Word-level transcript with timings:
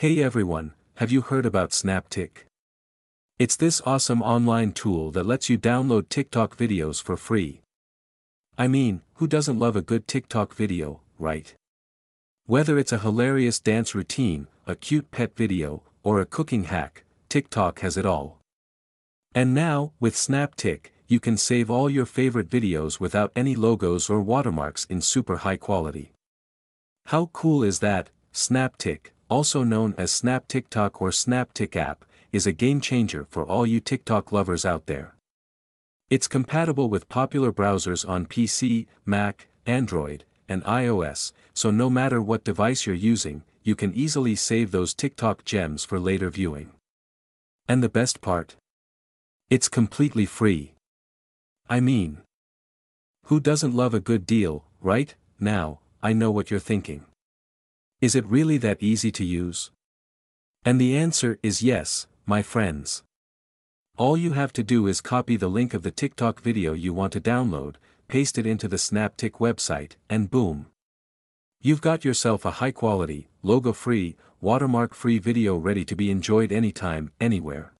Hey 0.00 0.22
everyone, 0.22 0.74
have 0.98 1.10
you 1.10 1.22
heard 1.22 1.44
about 1.44 1.70
SnapTik? 1.70 2.44
It's 3.40 3.56
this 3.56 3.82
awesome 3.84 4.22
online 4.22 4.70
tool 4.70 5.10
that 5.10 5.26
lets 5.26 5.50
you 5.50 5.58
download 5.58 6.08
TikTok 6.08 6.56
videos 6.56 7.02
for 7.02 7.16
free. 7.16 7.62
I 8.56 8.68
mean, 8.68 9.02
who 9.14 9.26
doesn't 9.26 9.58
love 9.58 9.74
a 9.74 9.82
good 9.82 10.06
TikTok 10.06 10.54
video, 10.54 11.00
right? 11.18 11.52
Whether 12.46 12.78
it's 12.78 12.92
a 12.92 13.00
hilarious 13.00 13.58
dance 13.58 13.92
routine, 13.92 14.46
a 14.68 14.76
cute 14.76 15.10
pet 15.10 15.34
video, 15.34 15.82
or 16.04 16.20
a 16.20 16.26
cooking 16.26 16.66
hack, 16.70 17.02
TikTok 17.28 17.80
has 17.80 17.96
it 17.96 18.06
all. 18.06 18.38
And 19.34 19.52
now, 19.52 19.94
with 19.98 20.14
SnapTik, 20.14 20.92
you 21.08 21.18
can 21.18 21.36
save 21.36 21.72
all 21.72 21.90
your 21.90 22.06
favorite 22.06 22.48
videos 22.48 23.00
without 23.00 23.32
any 23.34 23.56
logos 23.56 24.08
or 24.08 24.20
watermarks 24.22 24.84
in 24.84 25.00
super 25.00 25.38
high 25.38 25.56
quality. 25.56 26.12
How 27.06 27.30
cool 27.32 27.64
is 27.64 27.80
that? 27.80 28.10
SnapTik, 28.32 29.10
also 29.28 29.62
known 29.62 29.94
as 29.98 30.10
Snap 30.10 30.48
TikTok 30.48 31.00
or 31.00 31.12
Snap 31.12 31.52
Tik 31.52 31.76
app, 31.76 32.04
is 32.32 32.46
a 32.46 32.52
game 32.52 32.80
changer 32.80 33.26
for 33.30 33.44
all 33.44 33.66
you 33.66 33.80
TikTok 33.80 34.32
lovers 34.32 34.64
out 34.64 34.86
there. 34.86 35.14
It's 36.10 36.28
compatible 36.28 36.88
with 36.88 37.08
popular 37.08 37.52
browsers 37.52 38.08
on 38.08 38.26
PC, 38.26 38.86
Mac, 39.04 39.48
Android, 39.66 40.24
and 40.48 40.64
iOS, 40.64 41.32
so 41.54 41.70
no 41.70 41.90
matter 41.90 42.22
what 42.22 42.44
device 42.44 42.86
you're 42.86 42.94
using, 42.94 43.42
you 43.62 43.74
can 43.74 43.94
easily 43.94 44.34
save 44.34 44.70
those 44.70 44.94
TikTok 44.94 45.44
gems 45.44 45.84
for 45.84 46.00
later 46.00 46.30
viewing. 46.30 46.70
And 47.68 47.82
the 47.82 47.88
best 47.90 48.20
part? 48.22 48.56
It's 49.50 49.68
completely 49.68 50.24
free. 50.24 50.72
I 51.68 51.80
mean, 51.80 52.22
who 53.24 53.40
doesn't 53.40 53.76
love 53.76 53.92
a 53.92 54.00
good 54.00 54.24
deal, 54.24 54.64
right? 54.80 55.14
Now, 55.38 55.80
I 56.02 56.14
know 56.14 56.30
what 56.30 56.50
you're 56.50 56.60
thinking. 56.60 57.04
Is 58.00 58.14
it 58.14 58.24
really 58.26 58.58
that 58.58 58.80
easy 58.80 59.10
to 59.10 59.24
use? 59.24 59.72
And 60.64 60.80
the 60.80 60.96
answer 60.96 61.40
is 61.42 61.64
yes, 61.64 62.06
my 62.26 62.42
friends. 62.42 63.02
All 63.96 64.16
you 64.16 64.34
have 64.34 64.52
to 64.52 64.62
do 64.62 64.86
is 64.86 65.00
copy 65.00 65.34
the 65.34 65.48
link 65.48 65.74
of 65.74 65.82
the 65.82 65.90
TikTok 65.90 66.40
video 66.40 66.74
you 66.74 66.92
want 66.92 67.12
to 67.14 67.20
download, 67.20 67.74
paste 68.06 68.38
it 68.38 68.46
into 68.46 68.68
the 68.68 68.76
SnapTik 68.76 69.40
website, 69.40 69.96
and 70.08 70.30
boom. 70.30 70.66
You've 71.60 71.80
got 71.80 72.04
yourself 72.04 72.44
a 72.44 72.52
high-quality, 72.62 73.30
logo-free, 73.42 74.14
watermark-free 74.40 75.18
video 75.18 75.56
ready 75.56 75.84
to 75.84 75.96
be 75.96 76.12
enjoyed 76.12 76.52
anytime, 76.52 77.10
anywhere. 77.20 77.72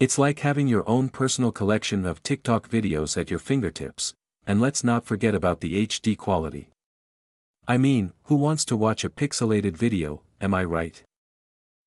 It's 0.00 0.18
like 0.18 0.40
having 0.40 0.66
your 0.66 0.82
own 0.88 1.08
personal 1.08 1.52
collection 1.52 2.04
of 2.04 2.24
TikTok 2.24 2.68
videos 2.68 3.16
at 3.16 3.30
your 3.30 3.38
fingertips, 3.38 4.12
and 4.44 4.60
let's 4.60 4.82
not 4.82 5.06
forget 5.06 5.36
about 5.36 5.60
the 5.60 5.86
HD 5.86 6.18
quality. 6.18 6.70
I 7.70 7.78
mean, 7.78 8.12
who 8.24 8.34
wants 8.34 8.64
to 8.64 8.76
watch 8.76 9.04
a 9.04 9.08
pixelated 9.08 9.76
video, 9.76 10.22
am 10.40 10.54
I 10.54 10.64
right? 10.64 11.00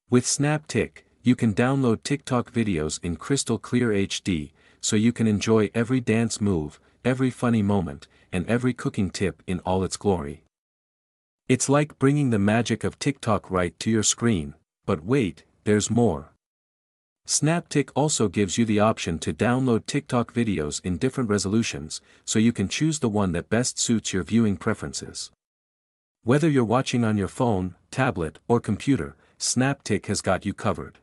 With 0.09 0.23
SnapTik, 0.23 0.99
you 1.23 1.35
can 1.35 1.53
download 1.53 2.03
TikTok 2.03 2.53
videos 2.53 3.01
in 3.03 3.17
crystal 3.17 3.57
clear 3.57 3.89
HD, 3.89 4.53
so 4.79 4.95
you 4.95 5.11
can 5.11 5.27
enjoy 5.27 5.71
every 5.75 5.99
dance 5.99 6.39
move, 6.39 6.79
every 7.03 7.29
funny 7.29 7.61
moment, 7.61 8.07
and 8.31 8.47
every 8.47 8.73
cooking 8.73 9.09
tip 9.09 9.43
in 9.45 9.59
all 9.65 9.83
its 9.83 9.97
glory. 9.97 10.45
It's 11.49 11.67
like 11.67 11.99
bringing 11.99 12.29
the 12.29 12.39
magic 12.39 12.85
of 12.85 12.97
TikTok 12.97 13.51
right 13.51 13.77
to 13.79 13.91
your 13.91 14.03
screen, 14.03 14.53
but 14.85 15.03
wait, 15.03 15.43
there's 15.65 15.89
more. 15.89 16.31
SnapTik 17.27 17.89
also 17.93 18.29
gives 18.29 18.57
you 18.57 18.63
the 18.63 18.79
option 18.79 19.19
to 19.19 19.33
download 19.33 19.85
TikTok 19.85 20.33
videos 20.33 20.79
in 20.85 20.95
different 20.95 21.29
resolutions, 21.29 21.99
so 22.23 22.39
you 22.39 22.53
can 22.53 22.69
choose 22.69 22.99
the 22.99 23.09
one 23.09 23.33
that 23.33 23.49
best 23.49 23.77
suits 23.77 24.13
your 24.13 24.23
viewing 24.23 24.55
preferences. 24.55 25.29
Whether 26.25 26.47
you're 26.47 26.63
watching 26.63 27.03
on 27.03 27.17
your 27.17 27.27
phone, 27.27 27.75
tablet, 27.91 28.39
or 28.47 28.61
computer, 28.61 29.17
SnapTik 29.37 30.05
has 30.05 30.21
got 30.21 30.45
you 30.45 30.53
covered. 30.53 30.99